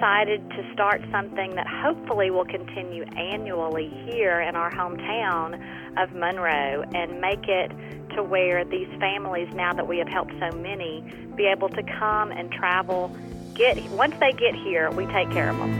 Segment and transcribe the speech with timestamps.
[0.00, 5.60] decided to start something that hopefully will continue annually here in our hometown
[6.02, 7.70] of Monroe and make it
[8.16, 11.04] to where these families, now that we have helped so many,
[11.36, 13.14] be able to come and travel.
[13.54, 15.70] Get once they get here, we take care of them.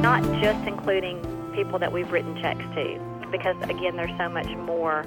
[0.00, 1.20] Not just including
[1.54, 5.04] people that we've written checks to, because again, there's so much more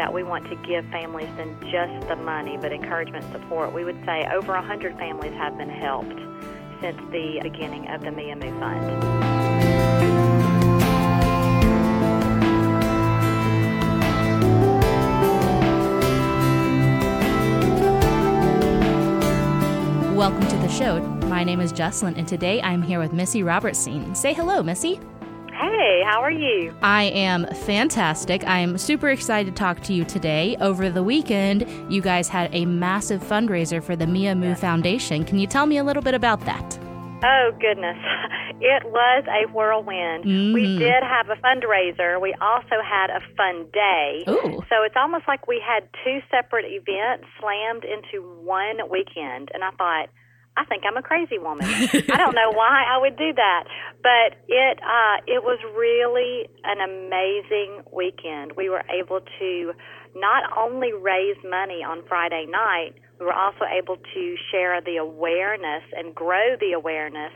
[0.00, 3.74] that we want to give families than just the money, but encouragement support.
[3.74, 6.18] We would say over 100 families have been helped
[6.80, 8.80] since the beginning of the Mia Moo Fund.
[20.16, 21.00] Welcome to the show.
[21.26, 24.14] My name is Jocelyn, and today I'm here with Missy Robertson.
[24.14, 24.98] Say hello, Missy.
[25.60, 26.74] Hey, how are you?
[26.80, 28.46] I am fantastic.
[28.46, 30.56] I am super excited to talk to you today.
[30.58, 35.22] Over the weekend, you guys had a massive fundraiser for the Mia Moo Foundation.
[35.22, 36.78] Can you tell me a little bit about that?
[37.22, 37.98] Oh, goodness.
[38.62, 40.24] It was a whirlwind.
[40.24, 40.52] Mm.
[40.52, 42.20] We did have a fundraiser.
[42.20, 44.22] We also had a fun day.
[44.28, 44.60] Ooh.
[44.68, 49.50] So it's almost like we had two separate events slammed into one weekend.
[49.54, 50.10] And I thought,
[50.56, 51.66] I think I'm a crazy woman.
[51.68, 53.64] I don't know why I would do that,
[54.02, 58.52] but it uh, it was really an amazing weekend.
[58.56, 59.72] We were able to
[60.14, 65.84] not only raise money on Friday night, we were also able to share the awareness
[65.96, 67.32] and grow the awareness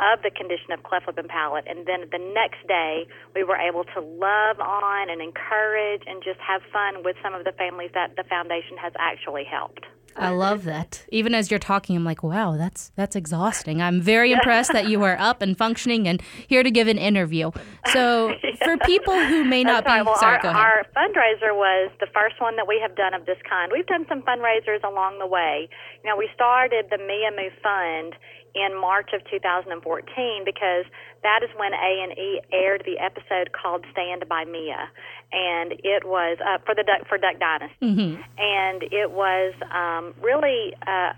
[0.00, 1.64] of the condition of cleft lip and palate.
[1.68, 6.40] And then the next day, we were able to love on and encourage and just
[6.40, 9.84] have fun with some of the families that the foundation has actually helped.
[10.16, 11.04] I love that.
[11.10, 13.80] Even as you're talking, I'm like, wow, that's that's exhausting.
[13.80, 17.50] I'm very impressed that you are up and functioning and here to give an interview.
[17.92, 19.90] So, for people who may not be.
[19.90, 20.60] Well, sorry, our, go ahead.
[20.60, 23.72] our fundraiser was the first one that we have done of this kind.
[23.72, 25.68] We've done some fundraisers along the way.
[26.04, 28.14] You know, we started the Mia Moo Fund
[28.54, 30.84] in March of 2014 because
[31.22, 34.90] that is when A and E aired the episode called "Stand by Mia,"
[35.32, 38.22] and it was uh, for the Duck for Duck Dynasty, Mm-hmm.
[38.38, 41.12] and it was um, really uh,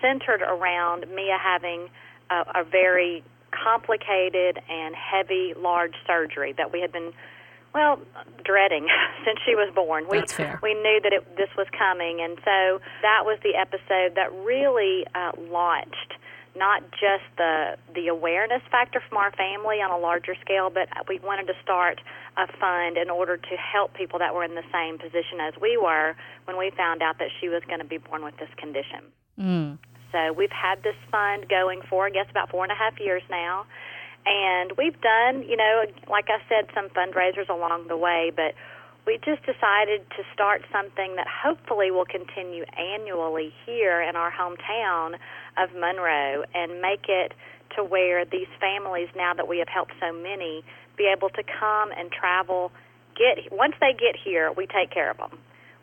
[0.00, 1.88] centered around Mia having
[2.30, 3.22] a, a very
[3.52, 7.12] complicated and heavy, large surgery that we had been
[7.72, 8.00] well,
[8.44, 8.88] dreading
[9.24, 10.06] since she was born.
[10.10, 10.58] We That's fair.
[10.62, 15.06] we knew that it, this was coming, and so that was the episode that really
[15.14, 16.14] uh, launched
[16.56, 21.18] not just the the awareness factor from our family on a larger scale, but we
[21.20, 22.00] wanted to start
[22.36, 25.76] a fund in order to help people that were in the same position as we
[25.76, 29.00] were when we found out that she was going to be born with this condition.
[29.38, 29.78] Mm.
[30.12, 33.22] So we've had this fund going for, I guess, about four and a half years
[33.30, 33.66] now.
[34.26, 38.54] And we've done, you know, like I said, some fundraisers along the way, but
[39.06, 45.14] we just decided to start something that hopefully will continue annually here in our hometown
[45.56, 47.32] of Monroe and make it
[47.76, 50.64] to where these families, now that we have helped so many,
[50.96, 52.72] be able to come and travel.
[53.16, 55.38] Get once they get here, we take care of them.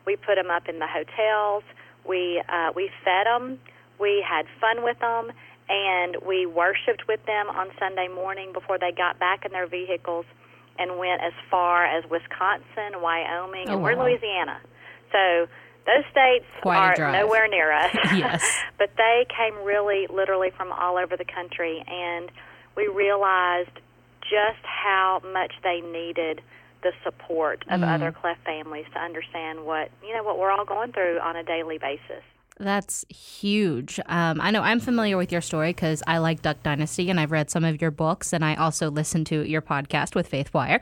[0.06, 1.64] We put them up in the hotels.
[2.06, 3.58] We uh, we fed them.
[3.98, 5.32] We had fun with them,
[5.68, 10.24] and we worshipped with them on Sunday morning before they got back in their vehicles
[10.78, 14.04] and went as far as Wisconsin, Wyoming, Oh, and we're in wow.
[14.06, 14.60] Louisiana.
[15.12, 15.48] So
[15.86, 17.94] those states Quite are nowhere near us.
[18.14, 18.44] Yes.
[18.78, 22.30] but they came really, literally from all over the country, and
[22.76, 23.70] we realized
[24.20, 26.42] just how much they needed
[26.82, 27.94] the support of Mm.
[27.94, 31.42] other cleft families to understand what you know what we're all going through on a
[31.42, 32.22] daily basis.
[32.58, 34.00] That's huge.
[34.06, 37.30] Um, I know I'm familiar with your story because I like Duck Dynasty and I've
[37.30, 40.80] read some of your books and I also listen to your podcast with Faith Wire.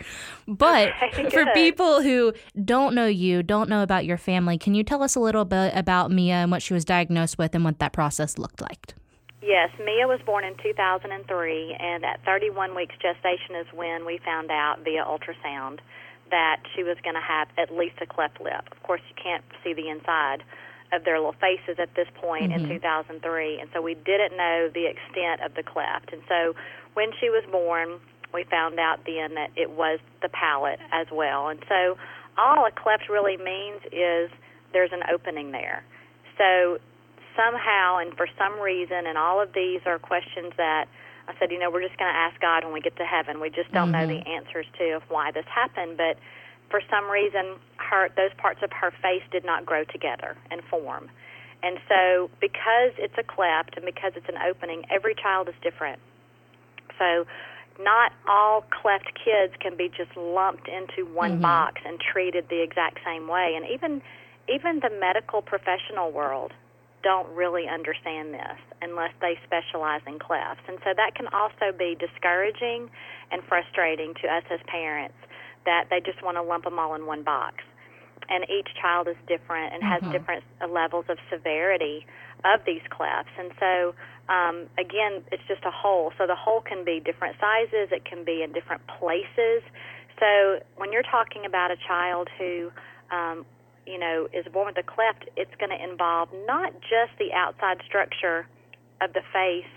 [0.48, 2.32] But Okay, for people who
[2.64, 5.72] don't know you, don't know about your family, can you tell us a little bit
[5.74, 8.94] about Mia and what she was diagnosed with and what that process looked like?
[9.42, 14.50] Yes, Mia was born in 2003, and at 31 weeks gestation is when we found
[14.50, 15.78] out via ultrasound
[16.30, 18.66] that she was going to have at least a cleft lip.
[18.72, 20.42] Of course, you can't see the inside
[20.92, 22.74] of their little faces at this point in mm-hmm.
[22.74, 26.12] 2003, and so we didn't know the extent of the cleft.
[26.12, 26.54] And so
[26.94, 28.00] when she was born,
[28.32, 31.48] we found out then that it was the palate as well.
[31.48, 31.96] And so
[32.38, 34.30] all a cleft really means is
[34.72, 35.84] there's an opening there.
[36.38, 36.78] So
[37.36, 40.86] somehow and for some reason, and all of these are questions that
[41.28, 43.40] I said, you know, we're just going to ask God when we get to heaven.
[43.40, 44.22] We just don't know mm-hmm.
[44.22, 46.18] the answers to of why this happened, but
[46.70, 51.10] for some reason, her those parts of her face did not grow together and form.
[51.62, 55.98] And so, because it's a cleft and because it's an opening, every child is different.
[56.98, 57.26] So,
[57.80, 61.42] not all cleft kids can be just lumped into one mm-hmm.
[61.42, 63.54] box and treated the exact same way.
[63.56, 64.02] And even
[64.48, 66.52] even the medical professional world
[67.02, 70.62] don't really understand this unless they specialize in clefs.
[70.68, 72.90] And so that can also be discouraging
[73.30, 75.14] and frustrating to us as parents
[75.66, 77.56] that they just want to lump them all in one box.
[78.28, 80.12] And each child is different and has Mhm.
[80.12, 82.06] different levels of severity
[82.44, 83.30] of these clefts.
[83.38, 83.94] And so,
[84.28, 86.12] um, again, it's just a hole.
[86.18, 89.62] So the hole can be different sizes, it can be in different places.
[90.18, 92.72] So when you're talking about a child who
[93.10, 93.44] um,
[93.86, 97.80] you know, is born with a cleft, it's going to involve not just the outside
[97.86, 98.46] structure
[99.00, 99.70] of the face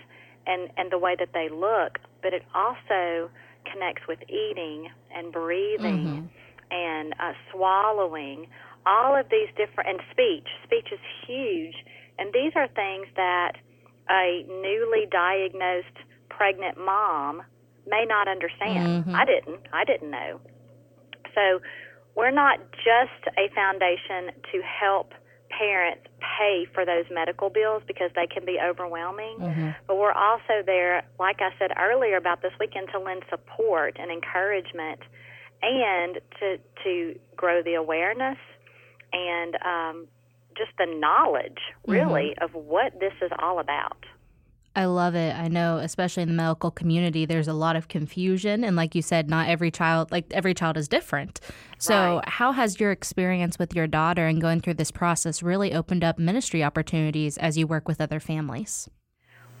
[0.46, 3.30] and, and the way that they look, but it also
[3.70, 6.30] connects with eating and breathing
[6.70, 8.46] and uh, swallowing,
[8.86, 10.46] all of these different, and speech.
[10.64, 11.74] Speech is huge.
[12.18, 13.52] And these are things that
[14.08, 15.98] a newly diagnosed
[16.28, 17.42] pregnant mom
[17.86, 19.04] may not understand.
[19.06, 19.14] Mhm.
[19.14, 19.60] I didn't.
[19.72, 20.40] I didn't know.
[21.34, 21.60] So
[22.14, 25.14] we're not just a foundation to help
[25.60, 26.06] parents
[26.38, 29.74] pay for those medical bills because they can be overwhelming, Mhm.
[29.86, 34.10] but we're also there, like I said earlier about this weekend, to lend support and
[34.10, 35.00] encouragement
[35.62, 38.38] and to to grow the awareness
[39.12, 40.08] and um,
[40.56, 44.04] just the knowledge, really, of what this is all about.
[44.76, 45.34] I love it.
[45.34, 49.02] I know, especially in the medical community, there's a lot of confusion, and like you
[49.02, 51.40] said, not every child, like every child, is different.
[51.78, 52.28] So, Right.
[52.28, 56.18] how has your experience with your daughter and going through this process really opened up
[56.18, 58.88] ministry opportunities as you work with other families?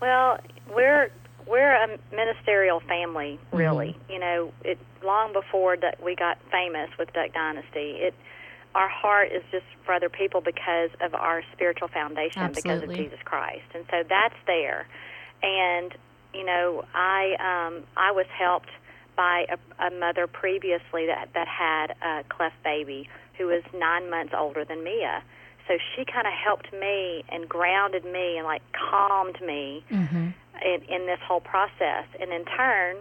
[0.00, 0.38] Well,
[0.74, 1.10] we're
[1.46, 3.88] we're a ministerial family, really.
[4.04, 4.12] Mm-hmm.
[4.12, 7.98] You know, it long before that we got famous with Duck Dynasty.
[7.98, 8.14] It
[8.74, 13.18] our heart is just for other people because of our spiritual foundation, because of Jesus
[13.24, 14.86] Christ, and so that's there.
[15.42, 15.94] And
[16.34, 18.70] you know, I um, I was helped
[19.16, 24.32] by a, a mother previously that that had a cleft baby who was nine months
[24.36, 25.22] older than Mia.
[25.66, 30.28] So she kind of helped me and grounded me and like calmed me Mm-hmm.
[30.64, 32.04] in, in this whole process.
[32.20, 32.96] And in turn,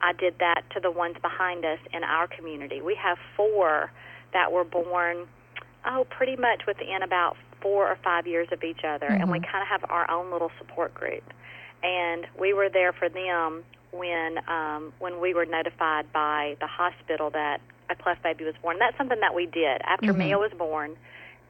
[0.00, 2.80] I did that to the ones behind us in our community.
[2.80, 3.90] We have four
[4.32, 5.26] that were born,
[5.86, 9.62] oh, pretty much within about four or five years of each other, and we kind
[9.62, 11.24] of have our own little support group.
[11.82, 17.30] And we were there for them when um, when we were notified by the hospital
[17.30, 17.60] that
[17.90, 18.76] a cleft baby was born.
[18.78, 20.18] That's something that we did after Mhm.
[20.18, 20.96] Mia was born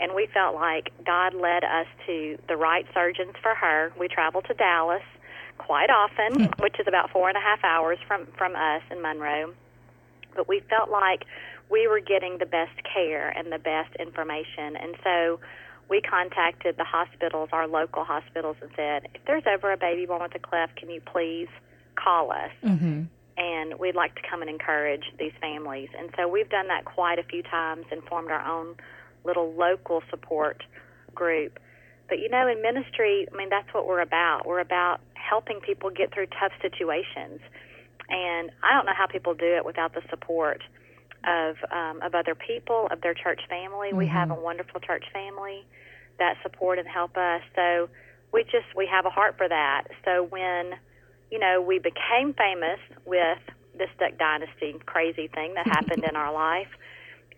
[0.00, 3.92] and we felt like God led us to the right surgeons for her.
[3.98, 5.02] We traveled to Dallas
[5.58, 9.52] quite often, which is about four and a half hours from from us in Monroe.
[10.36, 11.24] But we felt like
[11.70, 15.40] we were getting the best care and the best information, and so
[15.88, 20.22] we contacted the hospitals, our local hospitals, and said, if there's ever a baby born
[20.22, 21.48] with a cleft, can you please
[21.96, 22.50] call us?
[22.62, 23.04] Mm-hmm.
[23.38, 25.88] and we'd like to come and encourage these families.
[25.96, 28.74] And so we've done that quite a few times and formed our own
[29.24, 30.64] little local support
[31.14, 31.58] group.
[32.08, 34.46] But you know, in ministry, I mean, that's what we're about.
[34.46, 37.40] We're about helping people get through tough situations.
[38.08, 40.62] And I don't know how people do it without the support
[41.24, 43.92] of um, of other people, of their church family.
[43.92, 45.64] We have a wonderful church family
[46.18, 47.42] that support and help us.
[47.54, 47.88] So
[48.32, 49.84] we just we have a heart for that.
[50.04, 50.74] So when
[51.30, 53.38] you know we became famous with
[53.76, 56.68] this Duck Dynasty crazy thing that happened in our life,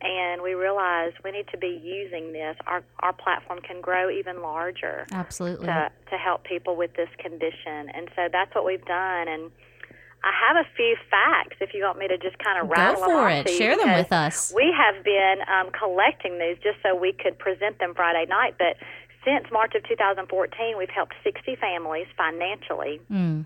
[0.01, 2.57] and we realized we need to be using this.
[2.67, 5.67] Our our platform can grow even larger Absolutely.
[5.67, 9.29] to to help people with this condition, and so that's what we've done.
[9.29, 9.51] And
[10.23, 13.01] I have a few facts if you want me to just kind of Go rattle
[13.01, 13.51] them for off it.
[13.51, 14.53] Share them with us.
[14.55, 18.77] We have been um, collecting these just so we could present them Friday night, but
[19.25, 23.45] since March of 2014, we've helped 60 families financially Mm.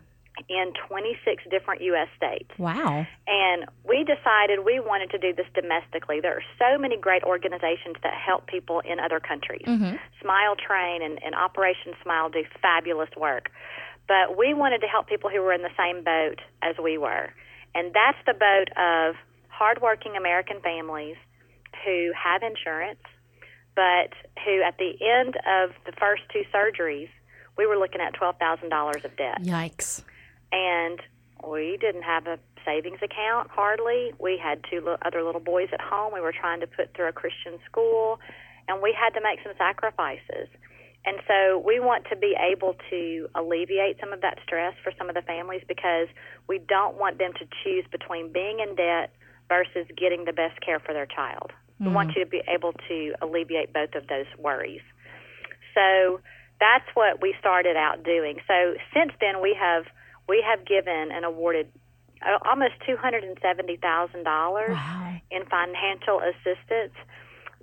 [0.49, 2.09] in 26 different U.S.
[2.17, 2.51] states.
[2.59, 3.07] Wow.
[3.27, 6.21] And we decided we wanted to do this domestically.
[6.21, 9.63] There are so many great organizations that help people in other countries.
[9.67, 9.95] Mm-hmm.
[10.21, 13.51] Smile Train and, and Operation Smile do fabulous work.
[14.07, 17.33] But we wanted to help people who were in the same boat as we were.
[17.75, 19.17] And that's the boat of
[19.49, 21.17] hardworking American families
[21.85, 23.01] who have insurance,
[23.75, 24.13] but
[24.45, 27.09] who at the end of the first two surgeries,
[27.57, 30.03] we were looking at $12,000 of debt Yikes.
[30.53, 31.01] and
[31.49, 34.13] we didn't have a savings account hardly.
[34.19, 36.13] We had two other little boys at home.
[36.15, 38.19] We were trying to put through a Christian school,
[38.69, 40.49] and we had to make some sacrifices.
[41.07, 45.09] And so we want to be able to alleviate some of that stress for some
[45.09, 46.09] of the families because
[46.49, 49.13] we don't want them to choose between being in debt
[49.49, 51.53] versus getting the best care for their child.
[51.81, 54.81] We want you to be able to alleviate both of those worries.
[55.75, 56.21] So
[56.61, 58.39] that's what we started out doing.
[58.47, 59.85] So since then, we have
[60.29, 61.69] we have given and awarded
[62.23, 65.21] uh, almost two hundred and seventy thousand dollars Wow.
[65.31, 66.95] in financial assistance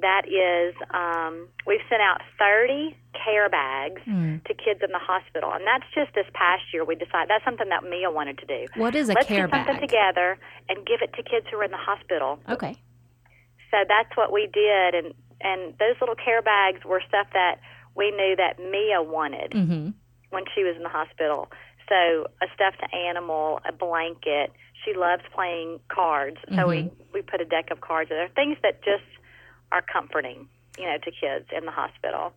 [0.02, 4.44] that is, um, we've sent out 30 care bags Mm.
[4.46, 6.84] to kids in the hospital, and that's just this past year.
[6.84, 8.66] We decided that's something that Mia wanted to do.
[8.76, 9.82] What is a Let's care get something bag?
[9.90, 10.38] together
[10.70, 12.40] and give it to kids who are in the hospital.
[12.50, 12.76] Okay.
[13.72, 17.60] So that's what we did, and and those little care bags were stuff that
[17.96, 19.90] we knew that Mia wanted Mm-hmm.
[20.30, 21.52] when she was in the hospital.
[21.90, 24.52] So a stuffed animal, a blanket.
[24.86, 28.30] She loves playing cards, so we we put a deck of cards in there.
[28.30, 29.04] Things that just
[29.72, 30.48] are comforting,
[30.78, 32.34] you know, to kids in the hospital.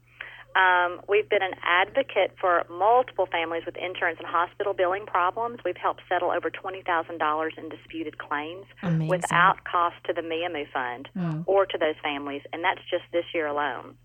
[0.56, 5.58] Um, we've been an advocate for multiple families with insurance and hospital billing problems.
[5.64, 9.08] We've helped settle over twenty thousand dollars in disputed claims Amazing.
[9.08, 11.42] without cost to the Mia Moo Fund Mm.
[11.46, 13.96] or to those families, and that's just this year alone.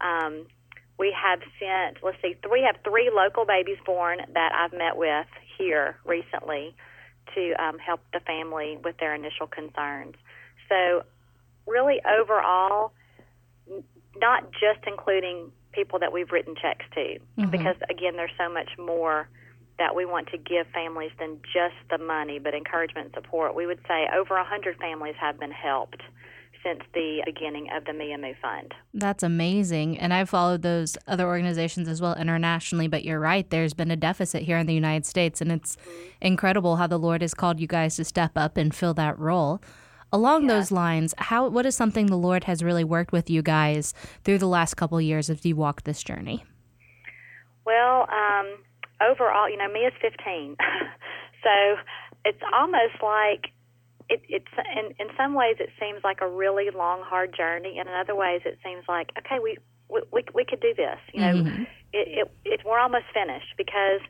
[0.00, 0.46] Um,
[0.98, 5.26] we have sent, let's see, we have three local babies born that I've met with
[5.58, 6.76] here recently
[7.34, 10.14] to um, help the family with their initial concerns.
[10.68, 11.02] So,
[11.66, 12.92] really, overall,
[14.16, 17.50] not just including people that we've written checks to, mm-hmm.
[17.50, 19.28] because again, there's so much more
[19.78, 23.54] that we want to give families than just the money, but encouragement and support.
[23.54, 26.02] We would say over 100 families have been helped
[26.62, 28.74] since the beginning of the Mia Moo Fund.
[28.94, 29.98] That's amazing.
[29.98, 33.96] And I've followed those other organizations as well internationally, but you're right, there's been a
[33.96, 36.08] deficit here in the United States, and it's mm-hmm.
[36.20, 39.60] incredible how the Lord has called you guys to step up and fill that role.
[40.12, 43.94] Along those lines, how what is something the Lord has really worked with you guys
[44.24, 46.44] through the last couple of years as you walked this journey?
[47.64, 48.58] Well, um,
[49.00, 50.56] overall, you know, Mia is 15,
[51.42, 51.76] so
[52.24, 53.52] it's almost like
[54.08, 57.88] it, it's in in some ways it seems like a really long, hard journey, and
[57.88, 59.56] in other ways it seems like okay, we
[59.88, 60.98] we we, we could do this.
[61.14, 61.46] You know,
[61.92, 64.00] it, it, it we're almost finished because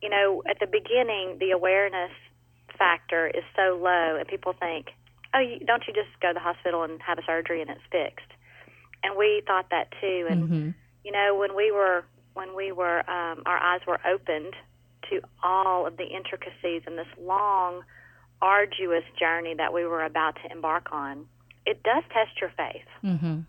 [0.00, 2.12] you know at the beginning the awareness
[2.78, 4.86] factor is so low, and people think,
[5.34, 7.80] oh, you, don't you just go to the hospital and have a surgery and it's
[7.90, 8.30] fixed?
[9.02, 10.68] And we thought that too, and Mm-hmm.
[11.04, 12.04] you know when we were
[12.34, 14.54] when we were um, our eyes were opened
[15.10, 17.82] to all of the intricacies and this long
[18.42, 21.26] arduous journey that we were about to embark on
[21.66, 23.40] it does test your faith Mm-hmm.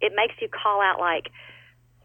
[0.00, 1.30] it makes you call out like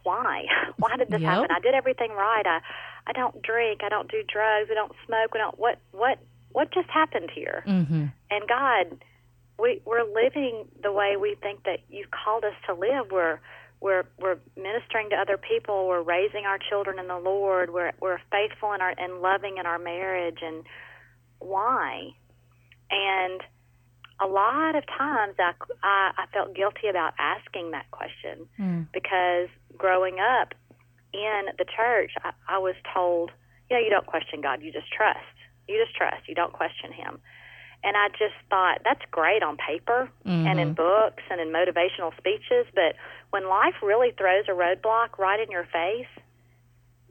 [0.03, 0.45] why
[0.77, 1.29] why did this Yep.
[1.29, 2.62] happen i did everything right i
[3.07, 6.17] i don't drink i don't do drugs i don't smoke we don't what what
[6.55, 8.05] what just happened here Mm-hmm.
[8.33, 8.85] and God,
[9.62, 13.05] we we're living the way we think that you've called us to live.
[13.12, 13.39] We're
[13.81, 15.88] we're we're ministering to other people.
[15.88, 17.71] We're raising our children in the Lord.
[17.74, 20.39] We're we're faithful in our and loving in our marriage.
[20.41, 20.63] And
[21.39, 22.09] why?
[22.91, 23.41] And
[24.21, 25.51] a lot of times I,
[25.83, 28.88] I, I felt guilty about asking that question Mm.
[28.93, 30.53] because growing up
[31.13, 33.31] in the church, I, I was told,
[33.69, 35.19] you know, you don't question God, you just trust.
[35.67, 36.27] You just trust.
[36.27, 37.19] You don't question Him.
[37.84, 42.65] And I just thought that's great on paper and in books and in motivational speeches,
[42.74, 42.95] but
[43.29, 46.07] when life really throws a roadblock right in your face,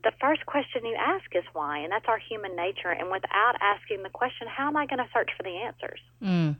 [0.02, 2.90] the first question you ask is why, and that's our human nature.
[2.90, 6.00] And without asking the question, how am I going to search for the answers?
[6.20, 6.56] Mm.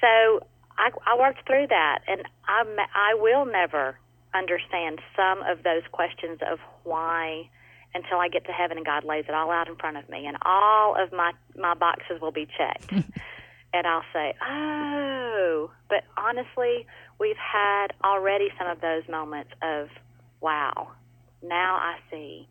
[0.00, 3.98] So I, I worked through that, and I, I will never
[4.34, 7.48] understand some of those questions of why
[7.94, 10.26] until I get to heaven and God lays it all out in front of me,
[10.26, 12.92] and all of my my boxes will be checked,
[13.72, 16.86] and I'll say, "Oh." But honestly,
[17.18, 19.88] we've had already some of those moments of,
[20.40, 20.92] "Wow,
[21.42, 22.48] now I see."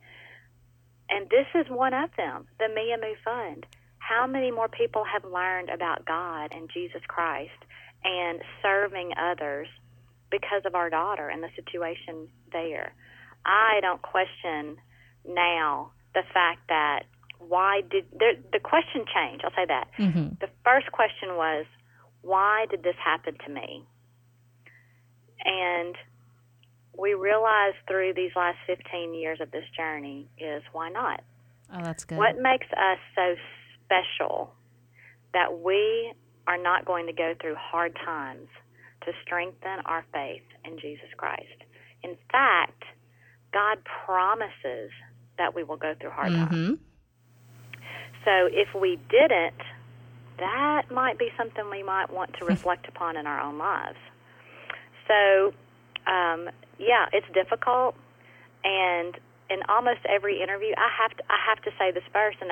[1.10, 3.65] And this is one of them, the Mia Moo Fund.
[4.00, 7.60] How many more people have learned about God and Jesus Christ
[8.03, 9.67] and serving others
[10.29, 12.94] because of our daughter and the situation there?
[13.46, 14.77] I don't question
[15.27, 17.03] now the fact that
[17.39, 19.41] why did there, the question change?
[19.43, 19.88] I'll say that.
[19.98, 20.36] Mm-hmm.
[20.41, 21.65] The first question was,
[22.22, 23.86] why did this happen to me?
[25.46, 25.96] And
[26.98, 31.22] we realized through these last 15 years of this journey is why not?
[31.74, 32.17] Oh, that's good.
[32.17, 33.36] What makes us so
[33.86, 34.51] special
[35.34, 36.13] that we
[36.48, 38.48] are not going to go through hard times
[39.05, 41.63] to strengthen our faith in Jesus Christ?
[42.03, 42.84] In fact,
[43.53, 44.91] God promises
[45.38, 46.51] that we will go through hard times.
[46.51, 46.74] Mm-hmm.
[48.25, 49.62] So if we didn't,
[50.39, 53.98] that might be something we might want to reflect upon in our own lives.
[55.08, 55.53] So,
[56.06, 57.96] um, yeah, it's difficult,
[58.63, 59.17] and
[59.50, 62.51] in almost every interview, I have to I have to say this verse, and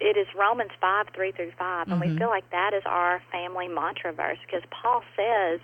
[0.00, 3.68] it is Romans five three through 5 and we feel like that is our family
[3.68, 5.60] mantra verse because Paul says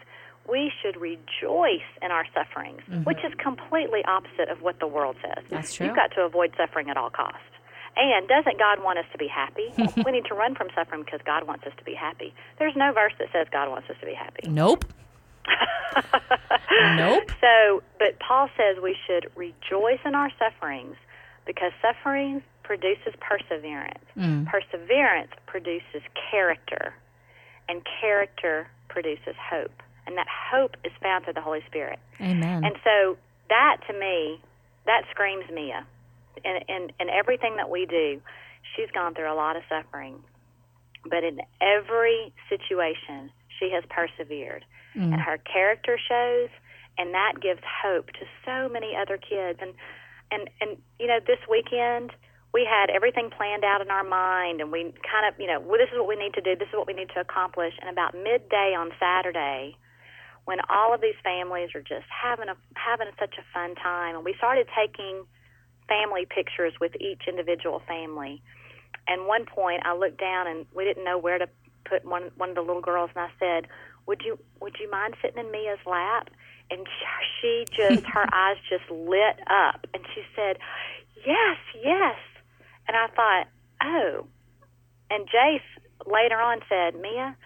[0.49, 5.45] we should rejoice in our sufferings, which is completely opposite of what the world says.
[5.49, 5.87] That's true.
[5.87, 7.39] You've got to avoid suffering at all costs.
[7.97, 9.73] And doesn't God want us to be happy?
[10.05, 12.35] we need to run from suffering because God wants us to be happy.
[12.59, 14.49] There's no verse that says God wants us to be happy.
[14.49, 14.85] Nope.
[16.97, 17.31] nope.
[17.41, 20.97] So, but Paul says we should rejoice in our sufferings
[21.47, 24.05] because suffering produces perseverance.
[24.17, 24.47] Mm.
[24.47, 26.95] Perseverance produces character,
[27.69, 29.83] and character produces hope.
[30.13, 31.99] And that hope is found through the Holy Spirit.
[32.21, 32.67] Amen.
[32.67, 33.17] And so
[33.49, 34.43] that to me,
[34.85, 35.87] that screams Mia.
[36.45, 38.21] In, in, in everything that we do,
[38.77, 40.17] she's gone through a lot of suffering.
[41.09, 44.67] But in every situation, she has persevered.
[44.95, 45.13] Mm.
[45.13, 46.51] And her character shows,
[46.99, 49.61] and that gives hope to so many other kids.
[49.63, 49.73] And,
[50.31, 52.13] and, and you know, this weekend,
[52.53, 55.79] we had everything planned out in our mind, and we kind of, you know, well,
[55.79, 57.73] this is what we need to do, this is what we need to accomplish.
[57.81, 59.77] And about midday on Saturday,
[60.45, 64.25] when all of these families are just having a having such a fun time, and
[64.25, 65.25] we started taking
[65.89, 68.43] family pictures with each individual family.
[69.07, 71.49] And one point, I looked down, and we didn't know where to
[71.85, 73.69] put one one of the little girls, and I said,
[74.07, 76.29] "Would you would you mind sitting in Mia's lap?"
[76.71, 76.87] And
[77.41, 80.59] she just her eyes just lit up, and she said,
[81.27, 82.17] "Yes, yes."
[82.89, 83.47] And I thought,
[83.83, 84.27] "Oh."
[85.11, 85.61] And Jase
[86.07, 87.37] later on said, "Mia,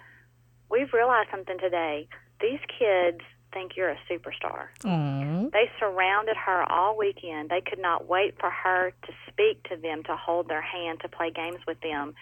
[0.71, 2.09] we've realized something today."
[2.41, 3.21] These kids
[3.53, 4.69] think you're a superstar.
[4.85, 5.51] Aww.
[5.53, 7.49] They surrounded her all weekend.
[7.49, 11.09] They could not wait for her to speak to them, to hold their hand, to
[11.09, 12.15] play games with them.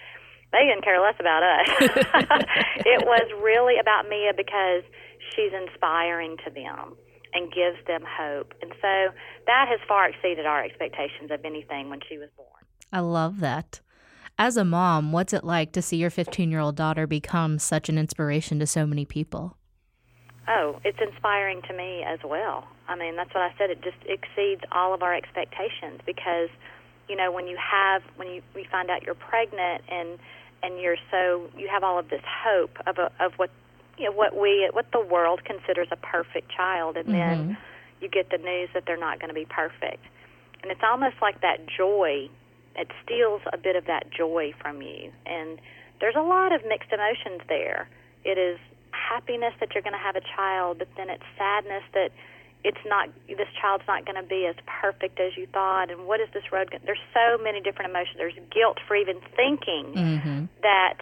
[0.53, 1.67] They didn't care less about us.
[2.87, 4.85] it was really about Mia because
[5.35, 6.95] she's inspiring to them
[7.33, 8.55] and gives them hope.
[8.63, 9.13] And so
[9.47, 12.49] that has far exceeded our expectations of anything when she was born.
[12.93, 13.81] I love that.
[14.39, 17.89] As a mom, what's it like to see your 15 year old daughter become such
[17.89, 19.57] an inspiration to so many people?
[20.47, 22.67] Oh, it's inspiring to me as well.
[22.89, 23.71] I mean, that's what I said.
[23.71, 26.51] It just exceeds all of our expectations because,
[27.09, 30.19] you know, when you have when you we find out you're pregnant and
[30.63, 33.51] and you're so you have all of this hope of a, of what
[33.97, 37.57] you know what we what the world considers a perfect child, and then Mhm.
[38.01, 40.05] you get the news that they're not going to be perfect,
[40.63, 42.29] and it's almost like that joy.
[42.77, 45.61] It steals a bit of that joy from you, and
[46.01, 47.89] there's a lot of mixed emotions there.
[48.25, 48.59] It is
[49.09, 52.11] happiness that you're going to have a child, but then it's sadness that
[52.65, 55.91] it's not this child's not going to be as perfect as you thought.
[55.91, 56.71] And what is this road?
[56.71, 58.17] Gonna, there's so many different emotions.
[58.17, 60.45] There's guilt for even thinking Mm-hmm.
[60.63, 60.99] that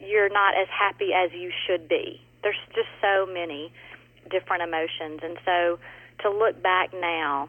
[0.00, 2.20] you're not as happy as you should be.
[2.42, 3.72] There's just so many
[4.30, 5.78] different emotions, and so
[6.22, 7.48] to look back now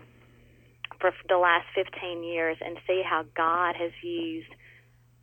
[1.00, 4.50] for the last 15 years and see how God has used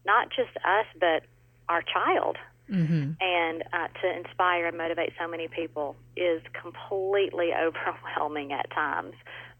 [0.06, 1.22] not just us but
[1.68, 2.36] our child
[2.70, 3.12] Mm-hmm.
[3.56, 9.14] And uh, to inspire and motivate so many people is completely overwhelming at times,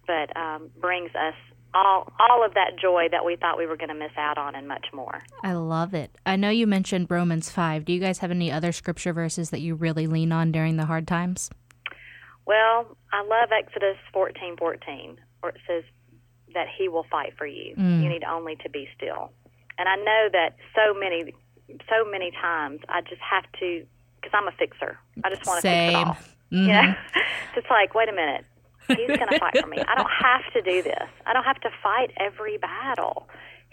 [0.06, 1.34] but um, brings us
[1.74, 4.54] all all of that joy that we thought we were going to miss out on
[4.54, 5.22] and much more.
[5.42, 6.10] I love it.
[6.24, 7.84] I know you mentioned Romans 5.
[7.84, 10.86] Do you guys have any other scripture verses that you really lean on during the
[10.86, 11.50] hard times?
[12.46, 15.82] Well, I love Exodus fourteen fourteen, where it says
[16.54, 17.74] that He will fight for you.
[17.76, 18.02] Mm.
[18.02, 19.32] You need only to be still.
[19.78, 21.34] And I know that so many,
[21.88, 23.84] so many times I just have to,
[24.20, 24.98] because I'm a fixer.
[25.24, 26.08] I just want to fix it Same.
[26.08, 26.16] all.
[26.52, 26.68] Mhm.
[26.68, 26.94] Yeah.
[27.56, 28.44] it's like, wait a minute.
[28.86, 29.78] He's going to fight for me.
[29.78, 31.08] I don't have to do this.
[31.26, 33.26] I don't have to fight every battle.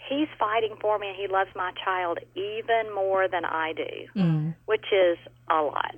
[0.08, 4.54] He's fighting for me, and he loves my child even more than I do, Mm.
[4.66, 5.94] which is a lot.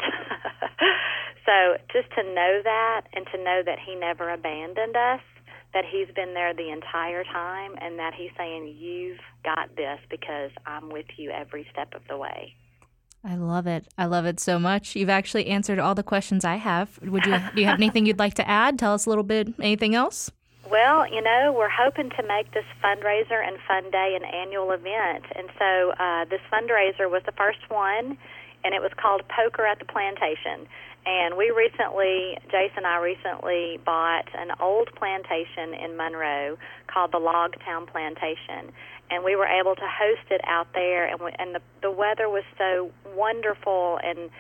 [1.47, 5.21] so just to know that and to know that he never abandoned us,
[5.75, 10.51] that he's been there the entire time, and that he's saying, You've got this because
[10.65, 12.55] I'm with you every step of the way.
[13.25, 13.89] I love it.
[13.99, 14.95] I love it so much.
[14.95, 16.99] You've actually answered all the questions I have.
[17.03, 18.79] Would you do you have anything you'd like to add?
[18.79, 20.31] Tell us a little bit anything else?
[20.71, 25.25] Well, you know, we're hoping to make this fundraiser and fun day an annual event.
[25.35, 28.19] And so uh, this fundraiser was the first one,
[28.67, 30.67] and it was called Poker at the Plantation.
[31.07, 37.19] And we recently, Jason and I recently bought an old plantation in Monroe called the
[37.19, 38.75] Log Town Plantation.
[39.09, 42.29] And we were able to host it out there, and, we, and the, the weather
[42.29, 44.31] was so wonderful, and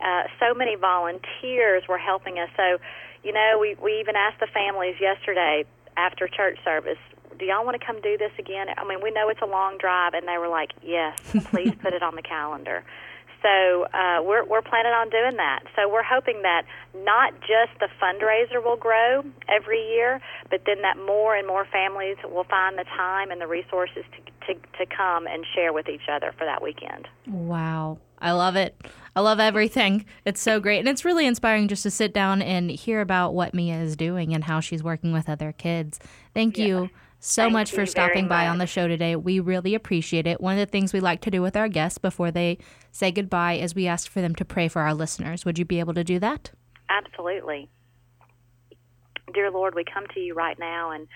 [0.00, 2.50] uh, so many volunteers were helping us.
[2.56, 2.78] So,
[3.24, 5.64] you know, we, we even asked the families yesterday
[5.96, 6.98] after church service,
[7.36, 8.68] do y'all want to come do this again?
[8.76, 11.94] I mean, we know it's a long drive, and they were like, yes, please put
[11.94, 12.84] it on the calendar.
[13.42, 15.64] So uh, we're we're planning on doing that.
[15.76, 16.62] So we're hoping that
[16.94, 22.16] not just the fundraiser will grow every year, but then that more and more families
[22.24, 26.08] will find the time and the resources to to, to come and share with each
[26.10, 27.06] other for that weekend.
[27.26, 27.98] Wow.
[28.18, 28.80] I love it.
[29.16, 30.04] I love everything.
[30.24, 30.78] It's so great.
[30.78, 34.32] And it's really inspiring just to sit down and hear about what Mia is doing
[34.32, 35.98] and how she's working with other kids.
[36.32, 36.90] Thank you
[37.24, 39.14] so Thank much for stopping by on the show today.
[39.14, 40.40] We really appreciate it.
[40.40, 42.58] One of the things we like to do with our guests before they
[42.90, 45.44] say goodbye is we ask for them to pray for our listeners.
[45.44, 46.50] Would you be able to do that?
[46.90, 47.70] Absolutely.
[49.32, 51.06] Dear Lord, we come to you right now and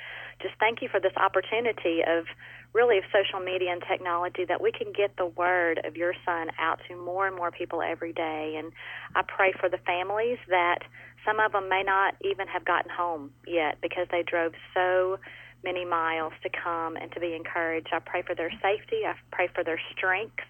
[0.41, 2.27] just thank you for this opportunity of
[2.73, 6.51] really of social media and technology that we can get the word of your son
[6.61, 8.55] out to more and more people every day.
[8.57, 8.71] And
[9.17, 10.81] I pray for the families that
[11.27, 15.19] some of them may not even have gotten home yet because they drove so
[15.65, 17.89] many miles to come and to be encouraged.
[17.93, 19.05] I pray for their safety.
[19.07, 20.45] I pray for their strength.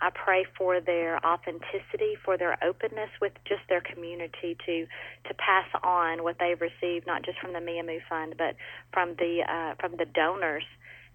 [0.00, 4.86] I pray for their authenticity, for their openness with just their community to
[5.28, 8.56] to pass on what they've received, not just from the Mia Moo Fund, but
[8.92, 10.64] from the uh, from the donors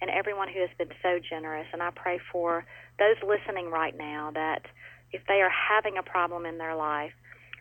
[0.02, 1.68] and everyone who has been so generous.
[1.74, 2.65] And I pray for
[2.98, 4.65] those listening right now that
[5.12, 7.12] if they are having a problem in their life,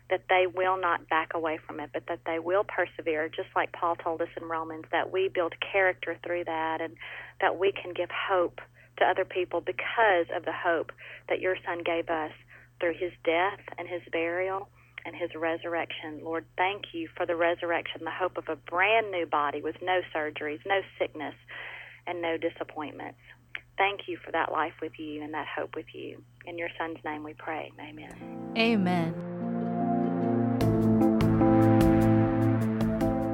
[0.09, 3.71] that they will not back away from it, but that they will persevere, just like
[3.71, 6.95] Paul told us in Romans, that we build character through that and
[7.41, 8.59] that we can give hope
[8.97, 10.91] to other people because of the hope
[11.29, 12.31] that your son gave us
[12.79, 14.67] through his death and his burial
[15.05, 16.21] and his resurrection.
[16.23, 20.01] Lord, thank you for the resurrection, the hope of a brand new body with no
[20.15, 21.35] surgeries, no sickness,
[22.07, 23.19] and no disappointments.
[23.77, 26.21] Thank you for that life with you and that hope with you.
[26.45, 27.71] In your son's name we pray.
[27.79, 28.53] Amen.
[28.57, 29.28] Amen.